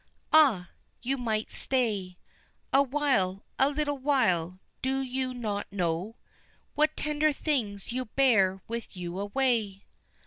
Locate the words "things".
7.31-7.91